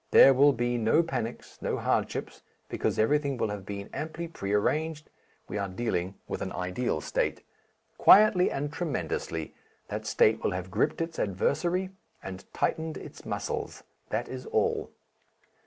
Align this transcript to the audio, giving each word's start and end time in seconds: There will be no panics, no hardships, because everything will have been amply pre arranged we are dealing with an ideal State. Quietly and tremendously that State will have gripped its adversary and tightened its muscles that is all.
There 0.09 0.33
will 0.33 0.53
be 0.53 0.79
no 0.79 1.03
panics, 1.03 1.61
no 1.61 1.77
hardships, 1.77 2.41
because 2.69 2.97
everything 2.97 3.37
will 3.37 3.49
have 3.49 3.67
been 3.67 3.87
amply 3.93 4.27
pre 4.27 4.51
arranged 4.51 5.11
we 5.47 5.59
are 5.59 5.69
dealing 5.69 6.15
with 6.27 6.41
an 6.41 6.51
ideal 6.53 7.01
State. 7.01 7.43
Quietly 7.99 8.49
and 8.49 8.73
tremendously 8.73 9.53
that 9.89 10.07
State 10.07 10.43
will 10.43 10.53
have 10.53 10.71
gripped 10.71 11.01
its 11.01 11.19
adversary 11.19 11.91
and 12.23 12.51
tightened 12.51 12.97
its 12.97 13.27
muscles 13.27 13.83
that 14.09 14.27
is 14.27 14.47
all. 14.47 14.89